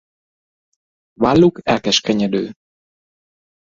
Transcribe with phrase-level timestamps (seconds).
[1.13, 2.53] Válluk elkeskenyedő.